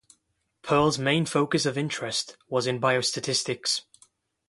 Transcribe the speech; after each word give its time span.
Pearl's 0.63 0.97
main 0.97 1.27
focus 1.27 1.63
of 1.67 1.77
interest 1.77 2.35
was 2.49 2.65
in 2.65 2.81
biostatistics. 2.81 3.83